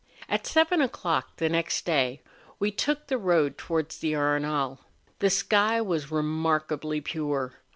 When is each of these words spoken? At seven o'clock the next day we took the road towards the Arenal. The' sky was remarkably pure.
At 0.27 0.47
seven 0.47 0.81
o'clock 0.81 1.35
the 1.35 1.47
next 1.47 1.85
day 1.85 2.23
we 2.57 2.71
took 2.71 3.05
the 3.05 3.19
road 3.19 3.55
towards 3.55 3.99
the 3.99 4.13
Arenal. 4.15 4.79
The' 5.19 5.29
sky 5.29 5.79
was 5.79 6.09
remarkably 6.09 7.01
pure. 7.01 7.59